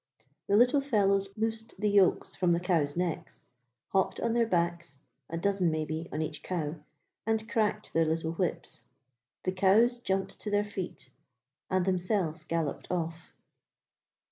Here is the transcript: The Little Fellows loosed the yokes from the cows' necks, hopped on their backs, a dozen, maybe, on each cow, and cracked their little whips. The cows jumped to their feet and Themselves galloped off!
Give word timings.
The 0.47 0.57
Little 0.57 0.81
Fellows 0.81 1.29
loosed 1.37 1.75
the 1.79 1.87
yokes 1.91 2.33
from 2.33 2.53
the 2.53 2.59
cows' 2.59 2.97
necks, 2.97 3.45
hopped 3.89 4.19
on 4.19 4.33
their 4.33 4.47
backs, 4.47 4.97
a 5.29 5.37
dozen, 5.37 5.69
maybe, 5.69 6.09
on 6.11 6.23
each 6.23 6.41
cow, 6.41 6.77
and 7.27 7.47
cracked 7.47 7.93
their 7.93 8.05
little 8.05 8.31
whips. 8.31 8.85
The 9.43 9.51
cows 9.51 9.99
jumped 9.99 10.39
to 10.39 10.49
their 10.49 10.65
feet 10.65 11.11
and 11.69 11.85
Themselves 11.85 12.43
galloped 12.45 12.89
off! 12.89 13.31